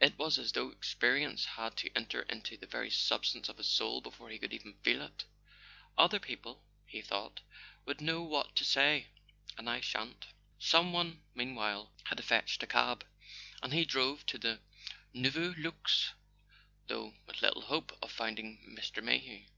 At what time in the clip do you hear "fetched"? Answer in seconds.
12.24-12.62